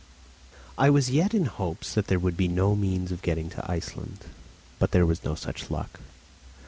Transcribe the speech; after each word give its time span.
I 0.79 0.89
was 0.89 1.11
yet 1.11 1.31
in 1.35 1.45
hopes 1.45 1.93
that 1.93 2.07
there 2.07 2.17
would 2.17 2.35
be 2.35 2.47
no 2.47 2.75
means 2.75 3.11
of 3.11 3.21
getting 3.21 3.51
to 3.51 3.71
Iceland. 3.71 4.25
But 4.79 4.89
there 4.93 5.05
was 5.05 5.23
no 5.23 5.35
such 5.35 5.69
luck. 5.69 5.99